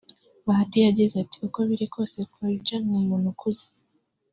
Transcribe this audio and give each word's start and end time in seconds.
Bahati 0.45 0.77
yagize 0.79 1.15
ati 1.23 1.37
“Uko 1.47 1.59
biri 1.69 1.85
kose 1.95 2.17
Croidja 2.31 2.77
ni 2.87 2.95
umuntu 3.03 3.27
ukuze 3.33 3.67